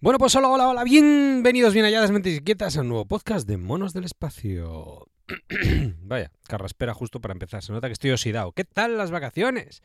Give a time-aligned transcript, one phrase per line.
[0.00, 3.56] Bueno, pues hola, hola, hola, bienvenidos bien halladas mentes inquietas a un nuevo podcast de
[3.56, 5.08] Monos del Espacio.
[6.02, 8.52] Vaya, carraspera justo para empezar, se nota que estoy oxidado.
[8.52, 9.82] ¿Qué tal las vacaciones?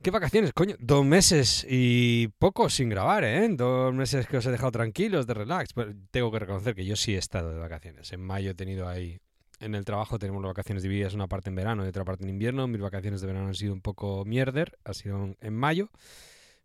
[0.00, 0.74] ¿Qué vacaciones, coño?
[0.78, 3.46] Dos meses y poco sin grabar, ¿eh?
[3.50, 5.74] Dos meses que os he dejado tranquilos, de relax.
[5.74, 8.10] Pero tengo que reconocer que yo sí he estado de vacaciones.
[8.14, 9.20] En mayo he tenido ahí...
[9.60, 12.30] En el trabajo tenemos las vacaciones divididas, una parte en verano y otra parte en
[12.30, 12.66] invierno.
[12.66, 15.90] Mis vacaciones de verano han sido un poco mierder, ha sido en mayo.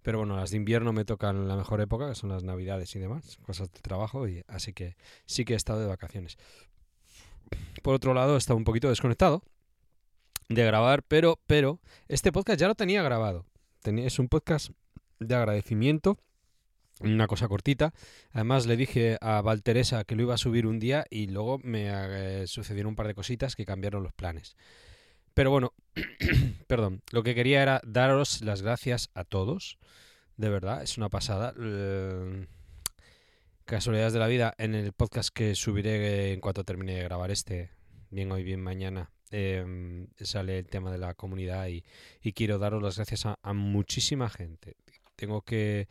[0.04, 3.00] Pero bueno, las de invierno me tocan la mejor época, que son las navidades y
[3.00, 6.38] demás, cosas de trabajo, y así que sí que he estado de vacaciones.
[7.82, 9.44] Por otro lado, he estado un poquito desconectado
[10.50, 13.46] de grabar, pero, pero, este podcast ya lo tenía grabado.
[13.84, 14.70] es un podcast
[15.20, 16.18] de agradecimiento,
[17.00, 17.94] una cosa cortita.
[18.32, 21.88] Además le dije a Valteresa que lo iba a subir un día y luego me
[21.90, 24.56] eh, sucedieron un par de cositas que cambiaron los planes.
[25.34, 25.74] Pero bueno,
[26.68, 29.80] perdón, lo que quería era daros las gracias a todos.
[30.38, 31.54] De verdad, es una pasada.
[31.60, 32.46] Eh,
[33.66, 37.72] casualidades de la vida, en el podcast que subiré en cuanto termine de grabar este,
[38.10, 41.84] bien hoy, bien mañana, em, sale el tema de la comunidad y,
[42.34, 44.76] quiero daros las gracias a, muchísima gente.
[45.16, 45.88] Tengo que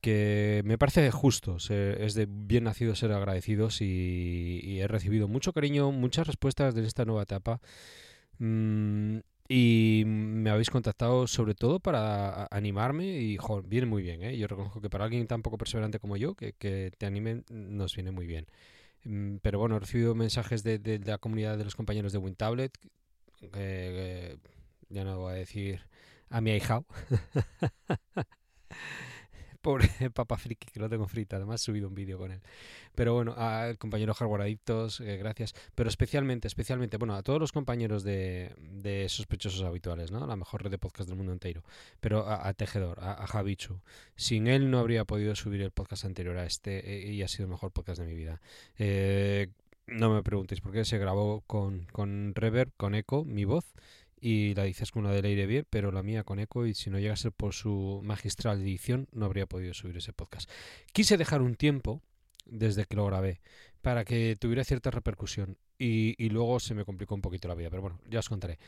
[0.00, 5.52] que me parece justo, es de bien nacido ser agradecidos y, y, he recibido mucho
[5.52, 7.60] cariño, muchas respuestas de esta nueva etapa
[8.42, 14.22] Mm, y me habéis contactado sobre todo para animarme y viene muy bien.
[14.22, 14.36] ¿eh?
[14.36, 16.52] Yo reconozco que para alguien tan poco perseverante como yo, que,
[16.98, 18.46] te animen, nos viene muy bien.
[19.04, 22.76] Mm, pero bueno, he recibido mensajes de, la comunidad de los compañeros de WinTablet.
[23.54, 24.38] Eh,
[24.88, 25.82] ya no voy a decir
[26.28, 26.84] a mi ahijao.
[29.62, 31.36] Pobre Papa Friki, que lo tengo frita.
[31.36, 32.40] Además, he subido un vídeo con él.
[32.94, 35.54] Pero bueno, al compañero Hardware Adictos, eh, gracias.
[35.74, 40.26] Pero especialmente, especialmente, bueno, a todos los compañeros de, de, sospechosos habituales, ¿no?
[40.26, 41.62] La mejor red de podcast del mundo entero.
[42.00, 43.80] Pero a, Tejedor, a, Javichu.
[44.16, 47.44] Sin él no habría podido subir el podcast anterior a este eh, y ha sido
[47.44, 48.40] el mejor podcast de mi vida.
[48.78, 49.48] Eh,
[49.86, 53.64] no me preguntéis por qué se grabó con, con reverb, con eco, mi voz
[54.22, 56.90] y la dices con una del aire bien, pero la mía con eco y si
[56.90, 60.48] no llega a ser por su magistral edición no habría podido subir ese podcast.
[60.92, 62.00] Quise dejar un tiempo
[62.46, 63.40] desde que lo grabé
[63.80, 67.68] para que tuviera cierta repercusión y, y luego se me complicó un poquito la vida,
[67.68, 68.60] pero bueno, ya os contaré.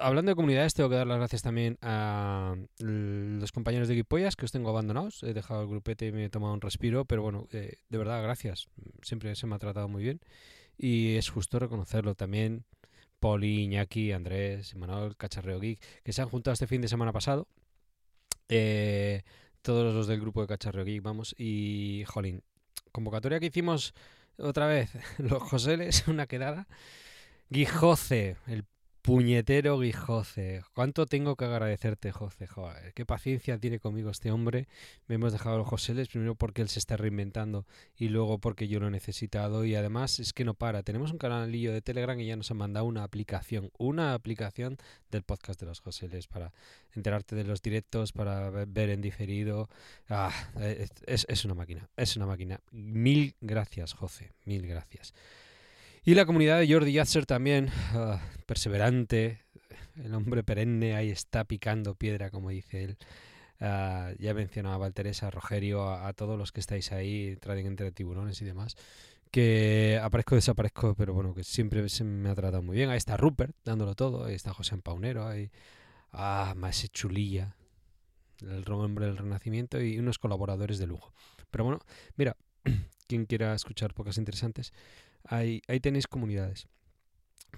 [0.00, 4.46] hablando de comunidades, tengo que dar las gracias también a los compañeros de Guipollas que
[4.46, 5.22] os tengo abandonados.
[5.22, 8.22] He dejado el grupete y me he tomado un respiro, pero bueno, eh, de verdad,
[8.22, 8.68] gracias.
[9.02, 10.20] Siempre se me ha tratado muy bien
[10.78, 12.64] y es justo reconocerlo también
[13.20, 17.48] Poli, Iñaki, Andrés, Manuel, Cacharreo Geek, que se han juntado este fin de semana pasado.
[18.48, 19.22] Eh,
[19.62, 21.34] todos los del grupo de Cacharreo Geek, vamos.
[21.38, 22.42] Y, jolín,
[22.92, 23.94] convocatoria que hicimos
[24.38, 26.68] otra vez, los Joseles, una quedada.
[27.50, 28.64] Guijoce, el
[29.08, 30.60] Puñetero Guijoce.
[30.74, 32.46] ¿Cuánto tengo que agradecerte, José?
[32.46, 34.68] Joder, qué paciencia tiene conmigo este hombre.
[35.06, 37.64] Me hemos dejado los Joseles, primero porque él se está reinventando
[37.96, 39.64] y luego porque yo lo he necesitado.
[39.64, 40.82] Y además es que no para.
[40.82, 43.70] Tenemos un canalillo de Telegram y ya nos han mandado una aplicación.
[43.78, 44.76] Una aplicación
[45.10, 46.52] del podcast de los Joseles para
[46.92, 49.70] enterarte de los directos, para ver en diferido.
[50.10, 50.34] Ah,
[51.06, 51.88] es, es una máquina.
[51.96, 52.60] Es una máquina.
[52.72, 54.34] Mil gracias, José.
[54.44, 55.14] Mil gracias.
[56.04, 59.42] Y la comunidad de Jordi Yatzer también, ah, perseverante,
[60.02, 62.98] el hombre perenne ahí está picando piedra, como dice él.
[63.60, 67.90] Uh, ya mencionaba a Valteresa, a Rogerio, a, todos los que estáis ahí, trading entre
[67.90, 68.76] tiburones y demás,
[69.32, 72.90] que aparezco desaparezco, pero bueno, que siempre se me ha tratado muy bien.
[72.90, 75.50] Ahí está Rupert, dándolo todo, ahí está José Paunero, ahí,
[76.12, 77.56] ah, más Chulilla,
[78.40, 81.12] el hombre del Renacimiento y unos colaboradores de lujo.
[81.50, 81.80] Pero bueno,
[82.16, 82.36] mira,
[83.08, 84.72] quien quiera escuchar pocas interesantes,
[85.28, 86.68] Ahí, tenéis comunidades.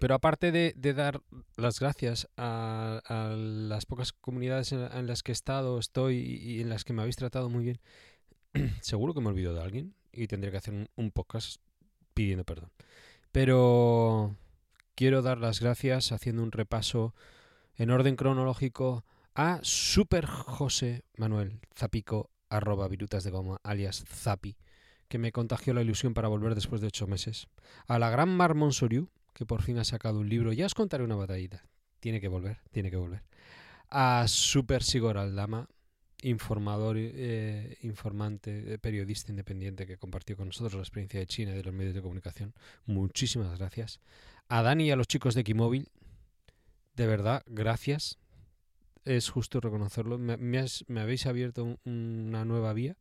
[0.00, 1.22] Pero aparte de, dar
[1.56, 3.00] las gracias a,
[3.36, 7.16] las pocas comunidades en, las que he estado, estoy y, en las que me habéis
[7.16, 7.80] tratado muy bien,
[8.82, 11.60] seguro que me olvido de alguien y tendré que hacer un, podcast
[12.12, 12.70] pidiendo perdón.
[13.30, 14.36] Pero
[14.96, 17.14] quiero dar las gracias haciendo un repaso
[17.76, 19.04] en orden cronológico
[19.34, 24.56] a Super José Manuel Zapico arroba virutas de goma alias Zapi
[25.10, 27.48] que me contagió la ilusión para volver después de ocho meses.
[27.88, 30.52] A la gran Mar Monsoriu, que por fin ha sacado un libro.
[30.52, 31.64] Ya os contaré una batallita.
[31.98, 33.24] Tiene que volver, tiene que volver.
[33.90, 35.68] A Super Sigor Aldama,
[36.22, 41.56] informador, eh, informante, eh, periodista independiente que compartió con nosotros la experiencia de China y
[41.56, 42.54] de los medios de comunicación.
[42.86, 43.98] Muchísimas gracias.
[44.48, 45.88] A Dani y a los chicos de Kimóvil,
[46.94, 48.20] de verdad, gracias.
[49.04, 50.18] Es justo reconocerlo.
[50.18, 50.66] Me,
[51.00, 52.96] habéis abierto una nueva vía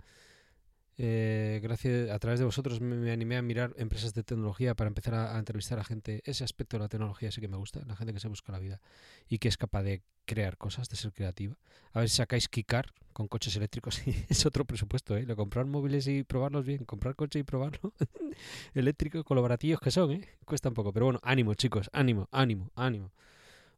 [1.01, 5.13] Eh, gracias a través de vosotros me, animé a mirar empresas de tecnología para empezar
[5.13, 6.21] a, entrevistar a gente.
[6.25, 8.59] Ese aspecto de la tecnología sí que me gusta, la gente que se busca la
[8.59, 8.81] vida
[9.29, 11.57] y que es capaz de crear cosas, de ser creativa.
[11.93, 15.23] A ver si sacáis Kikar con coches eléctricos es otro presupuesto, ¿eh?
[15.25, 17.93] Lo comprar móviles y probarlos bien, comprar coche y probarlo
[18.73, 20.27] eléctrico con los baratillos que son, ¿eh?
[20.43, 23.13] Cuesta un poco, pero bueno, ánimo chicos, ánimo, ánimo, ánimo.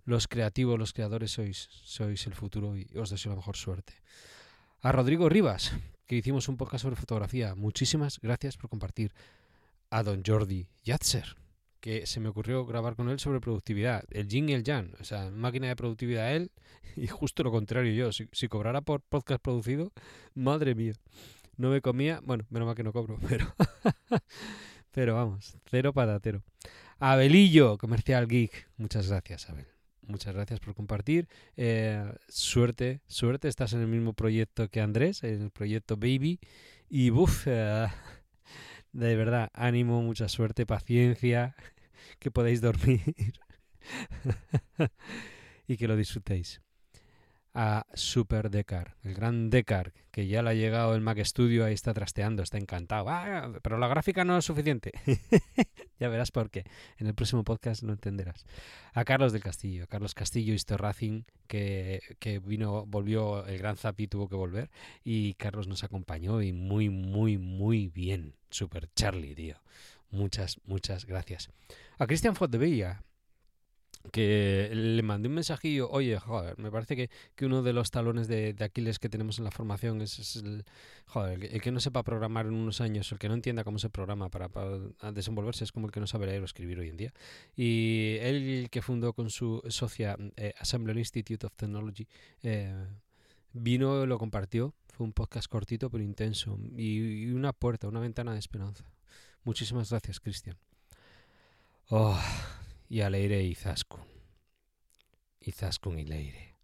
[0.06, 3.94] Los creativos, los creadores sois, sois el futuro y os deseo la mejor suerte.
[4.82, 5.74] A Rodrigo Rivas,
[6.12, 7.56] que hicimos un podcast sobre fotografía.
[7.56, 9.14] Muchísimas gracias por compartir.
[9.92, 11.38] A don Jordi Yatzer,
[11.80, 14.04] que se me ocurrió grabar con él sobre productividad.
[14.10, 16.52] El Jing y el Jan, o sea, máquina de productividad él
[16.98, 18.12] y justo lo contrario yo.
[18.12, 19.94] Si, cobrara por podcast producido,
[20.34, 20.96] madre mía,
[21.56, 22.20] no me comía.
[22.26, 23.56] Bueno, menos mal que no cobro, pero.
[24.92, 26.44] pero vamos, cero patatero.
[27.00, 28.68] Abelillo, Comercial Geek.
[28.76, 29.81] Muchas gracias, Abel
[30.12, 31.28] muchas gracias por compartir.
[31.58, 36.40] Eh, suerte, suerte, estás en el mismo proyecto que Andrés, en el proyecto Baby.
[36.90, 37.88] Y buf, eh,
[38.92, 41.56] de verdad, ánimo, mucha suerte, paciencia,
[42.20, 43.02] que podáis dormir
[45.68, 46.62] y que lo disfrutéis
[47.54, 51.74] a Super Decar, el gran Decar, que ya le ha llegado el Mac Studio, ahí
[51.74, 53.10] está trasteando, está encantado.
[53.10, 54.92] Ah, pero la gráfica no es suficiente.
[56.00, 56.66] ya verás por qué.
[56.98, 58.46] En el próximo podcast lo entenderás.
[58.94, 64.08] A Carlos del Castillo, Carlos Castillo, Easter Racing, que, que vino, volvió, el gran Zapi
[64.08, 64.70] tuvo que volver,
[65.04, 68.36] y Carlos nos acompañó y muy, muy, muy bien.
[68.50, 69.58] Super Charlie, tío.
[70.10, 71.50] Muchas, muchas gracias.
[71.98, 73.02] A Cristian Villa
[74.12, 78.28] que le mandé un mensajillo, oye, joder, me parece que, que uno de los talones
[78.28, 80.66] de, Aquiles que tenemos en la formación es, el,
[81.06, 83.90] joder, el, que no sepa programar en unos años, el que no entienda cómo se
[83.90, 84.50] programa para,
[85.12, 87.14] desenvolverse, es como el que no sabe leer o escribir hoy en día.
[87.56, 92.08] Y él que fundó con su socia eh, Assembler Institute of Technology,
[92.44, 92.88] eh,
[93.54, 98.34] vino, lo compartió, fue un podcast cortito pero intenso y, y una puerta, una ventana
[98.34, 98.86] de esperanza.
[99.44, 100.58] Muchísimas gracias, Cristian.
[101.90, 102.18] Oh,
[102.92, 104.02] y a Leire y Zaskun.
[105.50, 106.58] Zaskun y Leire.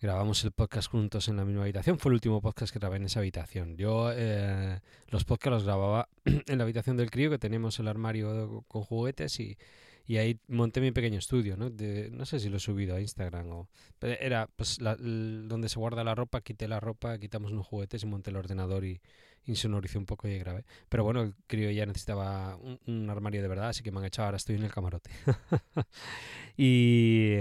[0.00, 2.00] Grabamos el podcast juntos en la misma habitación.
[2.00, 3.76] Fue el último podcast que grabé en esa habitación.
[3.76, 8.64] Yo eh, los podcasts los grababa en la habitación del crío, que tenemos el armario
[8.66, 9.56] con juguetes, y,
[10.04, 11.56] y ahí monté mi pequeño estudio.
[11.56, 11.70] ¿no?
[11.70, 13.68] no sé si lo he subido a Instagram o...
[14.00, 18.06] Pero era pues donde se guarda la ropa, quité la ropa, quitamos unos juguetes y
[18.06, 19.00] monté el ordenador y,
[19.48, 20.64] insonoricé un poco y grave.
[20.88, 22.56] Pero bueno, el crío ya necesitaba
[22.86, 25.10] un, armario de verdad, así que me han echado, ahora estoy en el camarote.
[26.56, 27.38] y,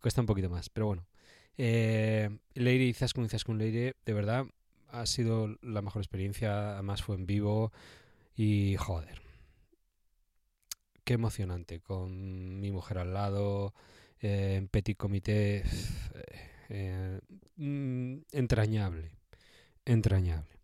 [0.00, 1.06] cuesta un poquito más, pero bueno.
[1.56, 4.46] Eh, Leire y Zaskun y Leire, de verdad,
[4.90, 7.72] ha sido la mejor experiencia, además fue en vivo
[8.36, 9.22] y joder.
[11.04, 13.74] Qué emocionante, con mi mujer al lado,
[14.20, 15.64] eh, en petit comité,
[16.68, 17.18] eh,
[17.56, 19.10] mm, entrañable,
[19.86, 20.57] entrañable.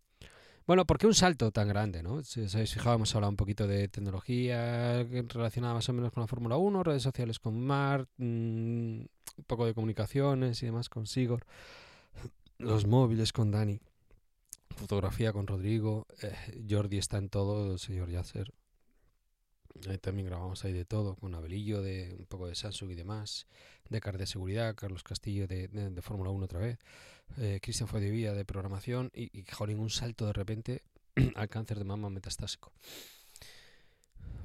[0.67, 2.01] Bueno, ¿por qué un salto tan grande?
[2.01, 2.23] ¿no?
[2.23, 6.21] Si os habéis fijado, hemos hablado un poquito de tecnología relacionada más o menos con
[6.21, 9.09] la Fórmula 1, redes sociales con Mart, mm, un
[9.45, 11.45] poco de comunicaciones y demás con Sigor,
[12.57, 13.79] los móviles con Dani,
[14.75, 18.51] fotografía con Rodrigo, eh, Jordi está en todo, el señor Yasser.
[20.01, 23.45] También grabamos ahí de todo, con Abelillo, de un poco de Samsung y demás,
[23.89, 26.79] de Car de seguridad, Carlos Castillo de, de Fórmula 1 otra vez
[27.37, 30.83] eh, Cristian fue de vía de programación y, y jolín, un salto de repente
[31.35, 32.71] al cáncer de mama metastásico.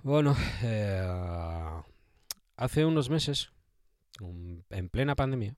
[0.03, 1.03] Bueno, eh,
[2.57, 3.51] hace unos meses,
[4.19, 5.57] en plena pandemia,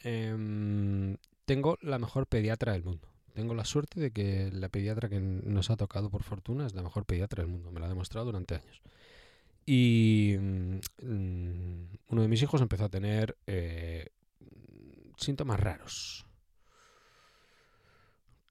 [0.00, 3.09] em, tengo la mejor pediatra del mundo.
[3.40, 6.82] Tengo la suerte de que la pediatra que nos ha tocado por fortuna es la
[6.82, 7.72] mejor pediatra del mundo.
[7.72, 8.82] Me la ha demostrado durante años.
[9.64, 10.80] Y mm,
[12.08, 14.10] uno de mis hijos empezó a tener eh,
[15.16, 16.26] síntomas raros.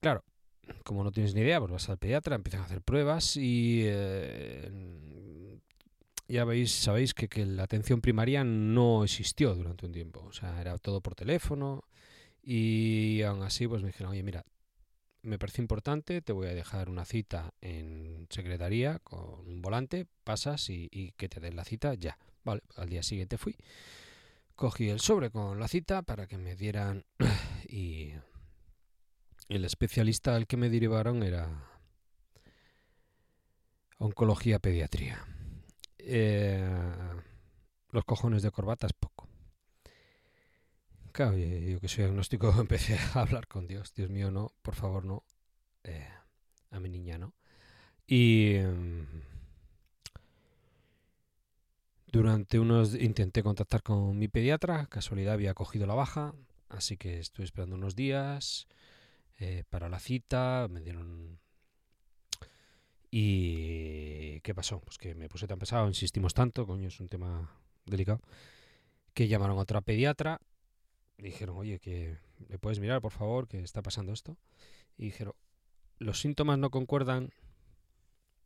[0.00, 0.24] Claro,
[0.82, 5.60] como no tienes ni idea, pues vas al pediatra, empiezan a hacer pruebas y eh,
[6.26, 10.24] ya veis, sabéis que, que, la atención primaria no existió durante un tiempo.
[10.24, 11.84] O sea, era todo por teléfono
[12.42, 14.44] y aún así pues me dijeron, oye, mira,
[15.22, 20.70] me parece importante, te voy a dejar una cita en secretaría con un volante, pasas
[20.70, 22.18] y, y que te den la cita ya.
[22.44, 23.56] Vale, al día siguiente fui.
[24.54, 27.04] Cogí el sobre con la cita para que me dieran
[27.68, 28.12] y
[29.48, 31.48] el especialista al que me derivaron era
[33.98, 35.24] oncología pediatría.
[35.98, 36.62] Eh,
[37.90, 39.29] los cojones de corbata es poco.
[41.12, 43.92] Claro, yo que soy agnóstico empecé a hablar con Dios.
[43.94, 45.24] Dios mío, no, por favor, no.
[45.84, 46.08] Eh,
[46.70, 47.34] a mi niña, no.
[48.06, 48.56] Y...
[48.58, 49.06] Mm,
[52.12, 56.34] durante unos intenté contactar con mi pediatra, casualidad había cogido la baja,
[56.68, 58.66] así que estuve esperando unos días.
[59.38, 61.40] eh, para la cita, me dieron...
[63.10, 64.80] ¿Y qué pasó?
[64.80, 67.50] Pues que me puse tan pesado, insistimos tanto, coño, es un tema
[67.84, 68.20] delicado,
[69.14, 70.40] que llamaron a otra pediatra,
[71.28, 74.36] dijeron, oye, que le puedes mirar, por favor, que está pasando esto.
[74.96, 75.34] Y dijeron,
[75.98, 77.30] los síntomas no concuerdan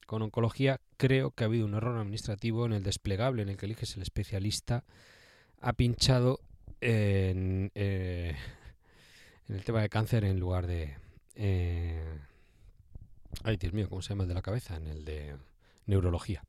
[0.06, 3.66] con oncología, creo que ha habido un error administrativo en el desplegable en el que
[3.66, 4.84] eliges el especialista.
[5.60, 6.40] Ha pinchado
[6.80, 8.36] en, eh,
[9.48, 10.96] en el tema de cáncer en lugar de...
[11.36, 12.18] Eh,
[13.42, 14.76] ay, Dios mío, ¿cómo se llama el de la cabeza?
[14.76, 15.36] En el de
[15.86, 16.44] neurología.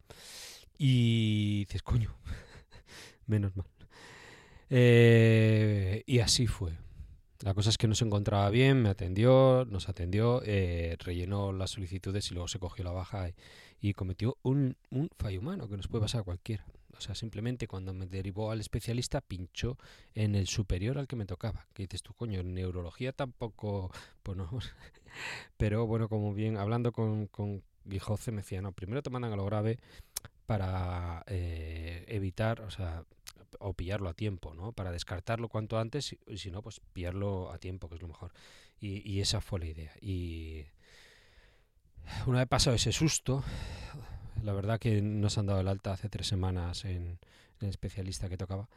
[0.77, 2.15] Y dices, coño,
[3.25, 3.67] menos mal.
[4.69, 6.73] Eh, y así fue.
[7.41, 11.71] La cosa es que no se encontraba bien, me atendió, nos atendió, eh, rellenó las
[11.71, 13.29] solicitudes y luego se cogió la baja
[13.81, 16.65] y, cometió un, un, fallo humano que nos puede pasar a cualquiera.
[16.97, 19.77] O sea, simplemente cuando me derivó al especialista pinchó
[20.13, 21.67] en el superior al que me tocaba.
[21.73, 23.91] Que dices tú, coño, en neurología tampoco,
[24.23, 24.49] pues no.
[25.57, 29.35] Pero bueno, como bien, hablando con, con Guijoce me decía, no, primero te mandan a
[29.35, 29.77] lo grave
[30.45, 33.03] para eh, evitar, o sea,
[33.59, 34.71] o pillarlo a tiempo, ¿no?
[34.71, 38.31] Para descartarlo cuanto antes y, si no, pues pillarlo a tiempo, que es lo mejor.
[38.79, 39.91] Y, esa fue la idea.
[40.01, 40.65] Y
[42.27, 43.43] una vez pasado ese susto,
[44.43, 47.19] la verdad que nos han dado el alta hace tres semanas en,
[47.61, 48.69] el especialista que tocaba,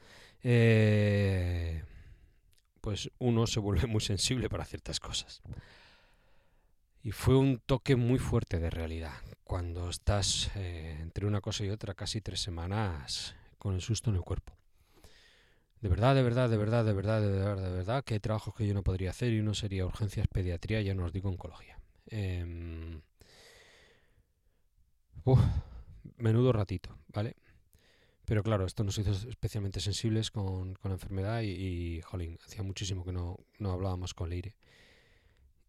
[0.43, 1.83] eh,
[2.81, 5.43] pues uno se vuelve muy sensible para ciertas cosas.
[7.03, 9.15] Y fue un toque muy fuerte de realidad.
[9.45, 14.17] Cuando estás eh, entre una cosa y otra casi tres semanas con el susto en
[14.17, 14.58] el cuerpo.
[15.81, 18.55] De verdad, de verdad, de verdad, de verdad, de verdad, de verdad, que hay trabajos
[18.55, 21.79] que yo no podría hacer y uno sería urgencias, pediatría, ya no os digo oncología.
[22.07, 23.01] Eh,
[26.19, 27.37] menudo ratito, ¿vale?
[28.25, 33.05] Pero claro, esto nos hizo especialmente sensibles con, con la enfermedad y, jolín, hacía muchísimo
[33.05, 34.55] que no, no hablábamos con Leire.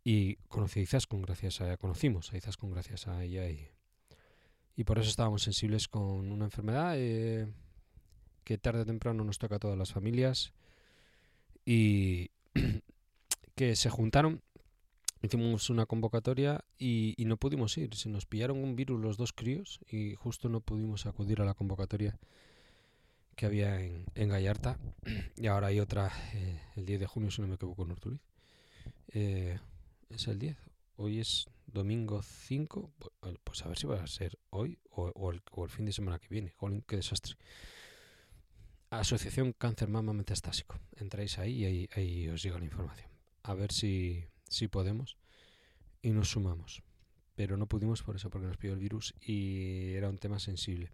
[0.04, 3.70] Y conocí a Izaskun gracias a ella, conocimos a Izaskun gracias a ella y,
[4.76, 7.48] y por eso estábamos sensibles con una enfermedad eh,
[8.50, 10.54] que tarde o temprano nos toca a todas las familias
[11.68, 12.32] y
[13.56, 14.42] que se juntaron
[15.22, 17.94] hicimos una convocatoria y, no pudimos ir.
[17.94, 21.54] Se nos pillaron un virus los dos críos y justo no pudimos acudir a la
[21.54, 22.18] convocatoria
[23.36, 24.80] que había en, en Gallarta.
[25.38, 28.22] Y ahora hay otra eh, el 10 de junio, si no me equivoco, en Ortuliz.
[29.10, 29.60] Eh,
[30.10, 30.58] es el 10.
[30.98, 32.90] Hoy es domingo 5.
[33.44, 35.92] Pues a ver si va a ser hoy o, o, el, o el, fin de
[35.92, 36.52] semana que viene.
[36.58, 37.36] Jolín, qué desastre.
[38.90, 40.80] Asociación Cáncer Mama Metastásico.
[40.98, 43.08] Entráis ahí y ahí, ahí os llega la información.
[43.44, 45.18] A ver si, si podemos
[46.02, 46.84] y nos sumamos.
[47.36, 50.92] Pero no pudimos por eso, porque nos pidió el virus y era un tema sensible.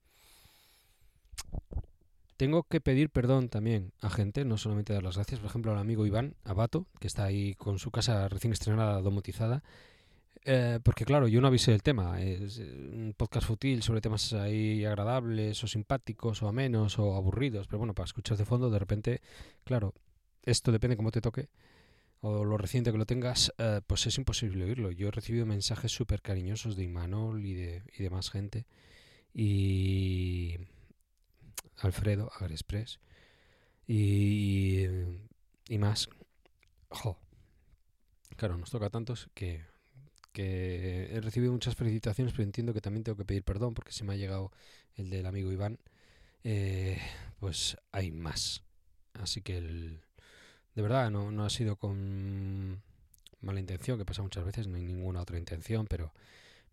[2.37, 5.77] Tengo que pedir perdón también a gente, no solamente dar las gracias, por ejemplo al
[5.77, 9.63] amigo Iván Abato, que está ahí con su casa recién estrenada, domotizada,
[10.45, 14.85] eh, porque claro, yo no avisé del tema, es un podcast fútil sobre temas ahí
[14.85, 19.21] agradables o simpáticos o amenos o aburridos, pero bueno, para escuchar de fondo, de repente,
[19.63, 19.93] claro,
[20.43, 21.49] esto depende cómo te toque
[22.21, 24.91] o lo reciente que lo tengas, eh, pues es imposible oírlo.
[24.91, 28.65] Yo he recibido mensajes súper cariñosos de Imanol y de, y de más gente.
[29.33, 30.57] Y
[31.77, 32.99] Alfredo, Agrexpress.
[33.87, 34.85] Y,
[35.69, 36.09] y más.
[36.89, 37.19] Jo.
[38.37, 39.63] Claro, nos toca tantos que,
[40.35, 44.03] que he recibido muchas felicitaciones, pero entiendo que también tengo que pedir perdón porque se
[44.03, 44.51] me ha llegado
[44.95, 45.79] el del amigo Iván.
[46.43, 46.99] Eh,
[47.39, 48.63] pues hay más.
[49.13, 50.01] Así que el,
[50.75, 52.83] de verdad, no, no ha sido con
[53.41, 56.13] mala intención, que pasa muchas veces, no hay ninguna otra intención, pero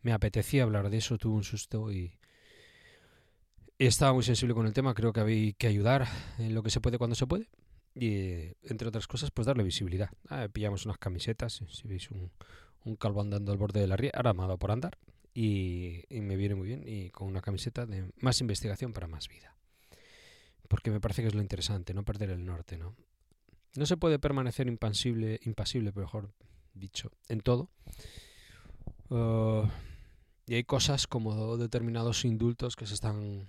[0.02, 2.18] me apetecía hablar de eso, tuve un susto y,
[3.78, 6.06] estaba muy sensible con el tema, creo que había que ayudar
[6.38, 7.48] en lo que se puede cuando se puede
[7.94, 10.10] y entre otras cosas pues darle visibilidad.
[10.28, 12.30] Ah, pillamos unas camisetas, si veis un,
[12.84, 14.98] un calvo andando al borde de la ría, ahora dado por andar
[15.34, 19.28] y, y me viene muy bien y con una camiseta de más investigación para más
[19.28, 19.56] vida.
[20.68, 22.94] Porque me parece que es lo interesante, no perder el norte, ¿no?
[23.74, 26.32] No se puede permanecer impasible, impasible mejor
[26.74, 27.70] dicho, en todo.
[29.08, 29.66] Uh,
[30.46, 33.48] y hay cosas como determinados indultos que se están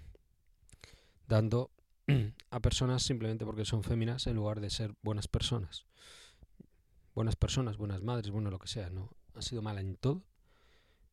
[1.27, 1.71] dando
[2.51, 5.85] a personas simplemente porque son féminas en lugar de ser buenas personas.
[7.15, 9.11] Buenas personas, buenas madres, bueno, lo que sea, ¿no?
[9.35, 10.23] Ha sido mala en todo.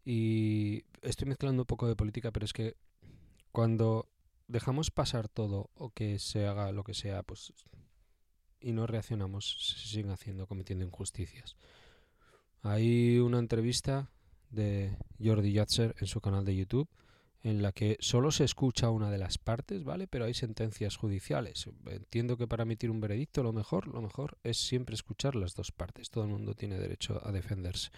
[0.04, 2.76] Y estoy mezclando un poco de política, pero es que
[3.52, 4.08] cuando
[4.48, 7.52] dejamos pasar todo o que se haga lo que sea, pues
[8.60, 11.56] y no reaccionamos, se siguen haciendo, cometiendo injusticias.
[12.62, 14.10] Hay una entrevista
[14.50, 16.88] de Jordi Yatzer en su canal de YouTube,
[17.42, 20.06] en la que solo se escucha una de las partes, ¿vale?
[20.06, 21.66] Pero hay sentencias judiciales.
[21.86, 25.72] Entiendo que para emitir un veredicto lo mejor, lo mejor es siempre escuchar las dos
[25.72, 26.10] partes.
[26.10, 27.90] Todo el mundo tiene derecho a defenderse.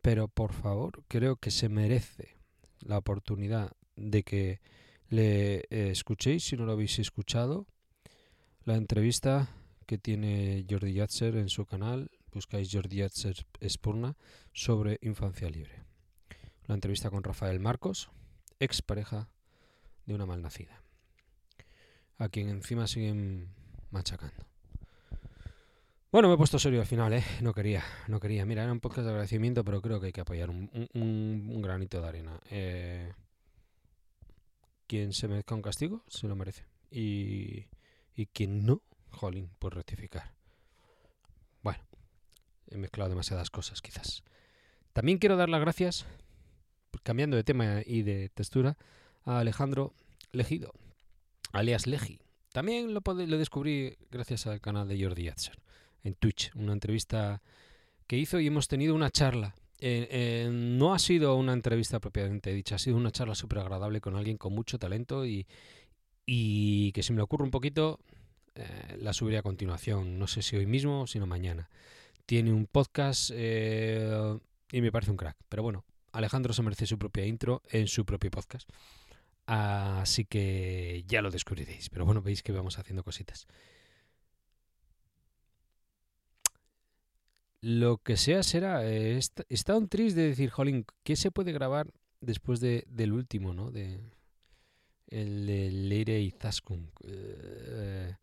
[0.00, 2.36] Pero por favor, creo que se merece
[2.80, 4.60] la oportunidad de que
[5.08, 7.66] le eh, escuchéis, si no lo habéis escuchado,
[8.64, 9.48] la entrevista
[9.86, 14.16] que tiene Jordi Yatzer en su canal, buscáis Jordi Yatzer Espurna,
[14.52, 15.82] sobre infancia libre.
[16.66, 18.10] La entrevista con Rafael Marcos,
[18.60, 19.28] ex pareja
[20.06, 20.82] de una malnacida,
[22.18, 23.48] a quien encima siguen
[23.90, 24.46] machacando.
[26.10, 27.22] Bueno, me he puesto serio al final, ¿eh?
[27.42, 28.46] No quería, no quería.
[28.46, 32.00] Mira, era un podcast de agradecimiento, pero creo que hay que apoyar un, un, granito
[32.00, 32.40] de arena.
[32.48, 33.12] Eh,
[34.86, 36.64] quien se merezca un castigo, se lo merece.
[36.90, 37.66] Y,
[38.14, 40.32] y quien no, jolín, pues rectificar.
[41.62, 41.84] Bueno,
[42.68, 44.24] he mezclado demasiadas cosas, quizás.
[44.94, 46.06] También quiero dar las gracias
[47.08, 48.76] cambiando de tema y de textura,
[49.24, 49.94] a Alejandro
[50.30, 50.74] Legido,
[51.52, 52.20] alias Legi.
[52.52, 55.58] También lo, lo descubrí gracias al canal de Jordi Yatzer
[56.04, 57.40] en Twitch, una entrevista
[58.06, 59.54] que hizo y hemos tenido una charla.
[59.80, 64.02] Eh, eh, no ha sido una entrevista propiamente dicha, ha sido una charla súper agradable
[64.02, 65.46] con alguien con mucho talento y,
[66.26, 68.00] que si me ocurre un poquito,
[68.54, 71.70] eh, la subiré a continuación, no sé si hoy mismo o si no mañana.
[72.26, 77.26] Tiene un podcast y me parece un crack, pero bueno, Alejandro se merece su propia
[77.26, 78.68] intro en su propio podcast.
[79.46, 81.88] Así que ya lo descubriréis.
[81.88, 83.46] Pero bueno, veis que vamos haciendo cositas.
[87.60, 88.86] Lo que sea será.
[88.86, 93.54] Eh, está, un triste de decir, jolín, ¿qué se puede grabar después de, del último,
[93.54, 93.70] no?
[93.70, 93.98] De,
[95.08, 96.90] el de Leire y Zaskun.
[97.04, 98.14] Eh,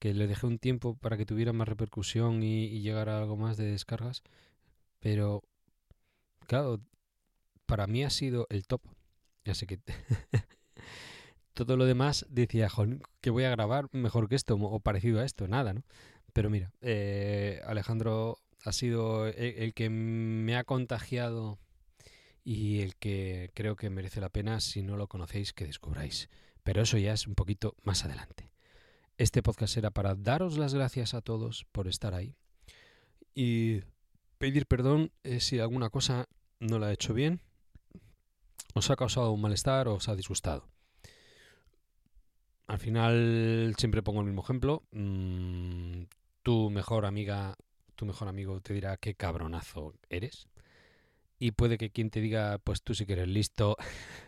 [0.00, 3.56] que le dejé un tiempo para que tuviera más repercusión y, y llegara algo más
[3.56, 4.22] de descargas.
[4.98, 5.42] Pero,
[6.48, 6.80] claro,
[7.66, 8.82] para mí ha sido el top.
[9.46, 9.78] Así que
[11.54, 12.68] todo lo demás decía,
[13.20, 15.82] que voy a grabar mejor que esto o parecido a esto, nada, ¿no?
[16.32, 21.58] Pero mira, eh, Alejandro ha sido el, que me ha contagiado
[22.44, 26.28] y el que creo que merece la pena, si no lo conocéis, que descubráis.
[26.62, 28.50] Pero eso ya es un poquito más adelante.
[29.18, 32.34] Este podcast era para daros las gracias a todos por estar ahí
[33.34, 33.82] y
[34.38, 36.28] pedir perdón eh, si alguna cosa
[36.60, 37.40] no la he hecho bien
[38.74, 40.68] os ha causado un malestar o os ha disgustado.
[42.66, 44.82] Al final siempre pongo el mismo ejemplo.
[44.92, 46.04] Mm,
[46.42, 47.56] tu mejor amiga,
[47.96, 50.48] tu mejor amigo te dirá qué cabronazo eres.
[51.38, 53.76] Y puede que quien te diga, pues tú sí que eres listo,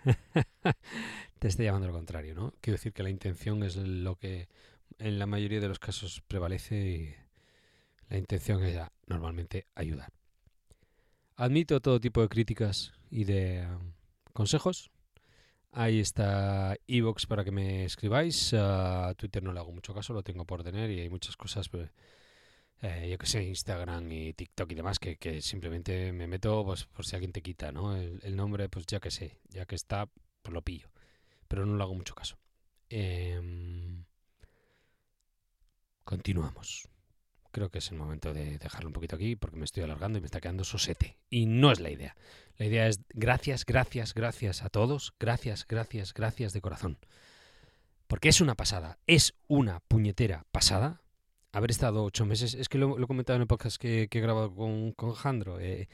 [1.39, 2.53] te esté llamando lo contrario, ¿no?
[2.61, 4.49] Quiero decir que la intención es lo que
[4.99, 7.15] en la mayoría de los casos prevalece y
[8.09, 8.77] la intención es
[9.07, 10.13] normalmente ayudar.
[11.37, 13.67] Admito todo tipo de críticas y de
[14.35, 14.91] consejos.
[15.73, 18.53] Ahí está Evox para que me escribáis.
[18.55, 21.69] A Twitter no le hago mucho caso, lo tengo por tener y hay muchas cosas,
[21.69, 21.91] pues,
[22.83, 27.07] eh, yo que sé, Instagram y TikTok y demás, que, simplemente me meto pues, por
[27.07, 27.97] si alguien te quita, ¿no?
[27.97, 30.07] El, nombre, pues ya que sé, ya que está,
[30.43, 30.91] pues lo pillo.
[31.49, 32.37] Pero no le hago mucho caso.
[32.91, 34.05] Em,
[36.05, 36.89] continuamos
[37.55, 40.21] creo que es el momento de dejarlo un poquito aquí porque me estoy alargando y
[40.21, 41.17] me está quedando sosete.
[41.31, 42.17] Y no es la idea.
[42.59, 45.15] La idea es gracias, gracias, gracias a todos.
[45.21, 46.99] Gracias, gracias, gracias de corazón.
[48.09, 48.99] Porque es una pasada.
[49.07, 51.01] Es una puñetera pasada
[51.53, 52.55] haber estado ocho meses.
[52.55, 55.61] Es que lo, he comentado en el que, he grabado con, con Jandro.
[55.61, 55.89] Eh,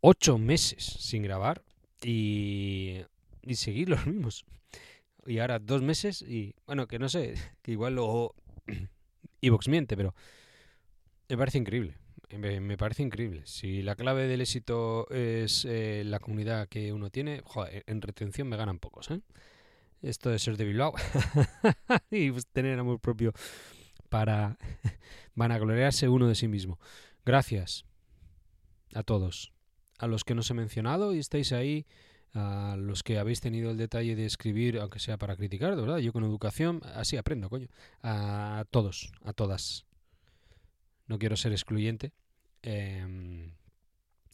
[0.00, 1.64] ocho meses sin grabar
[2.00, 3.00] y,
[3.42, 4.44] y seguir los mismos.
[5.26, 8.36] Y ahora dos meses y bueno, que no sé, que igual luego
[9.42, 10.14] Evox miente, pero
[11.28, 11.96] me parece increíble.
[12.38, 13.42] Me, parece increíble.
[13.44, 18.48] Si la clave del éxito es eh, la comunidad que uno tiene, joder, en retención
[18.48, 19.10] me ganan pocos.
[19.10, 19.20] ¿eh?
[20.00, 20.94] Esto de ser de Bilbao
[22.10, 23.32] y pues, tener amor propio
[24.08, 24.56] para
[25.34, 26.78] van a gloriarse uno de sí mismo.
[27.24, 27.84] Gracias
[28.94, 29.52] a todos.
[29.98, 31.86] A los que no os he mencionado y estáis ahí,
[32.32, 35.98] a los que habéis tenido el detalle de escribir, aunque sea para criticar, de verdad,
[35.98, 37.68] yo con educación así aprendo, coño.
[38.02, 39.84] A todos, a todas
[41.06, 42.12] no quiero ser excluyente
[42.62, 43.54] em,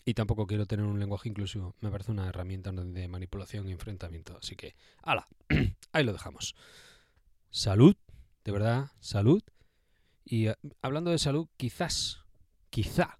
[0.05, 1.75] y tampoco quiero tener un lenguaje inclusivo.
[1.81, 4.39] Me parece una herramienta de manipulación y enfrentamiento.
[4.39, 5.29] Así que, ala,
[5.93, 6.55] ahí lo dejamos.
[7.51, 7.97] Salud,
[8.45, 9.43] de verdad, salud.
[10.25, 12.21] Y eh, hablando de salud, quizás,
[12.71, 13.19] quizá,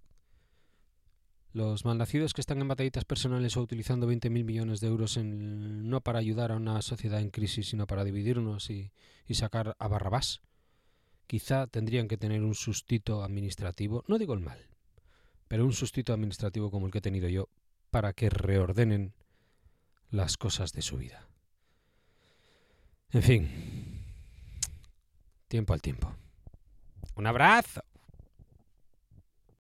[1.53, 6.01] los malnacidos que están en batallitas personales o utilizando 20.000 millones de euros en, no
[6.01, 8.93] para ayudar a una sociedad en crisis, sino para dividirnos y,
[9.27, 10.41] y sacar a Barrabás,
[11.29, 14.67] quizá tendrían que tener un sustito administrativo, no digo el mal,
[15.47, 17.49] pero un sustito administrativo como el que he tenido yo,
[17.91, 19.15] para que reordenen
[20.11, 21.29] las cosas de su vida.
[23.13, 24.05] En fin.
[25.49, 26.15] Tiempo al tiempo.
[27.15, 27.83] Un abrazo.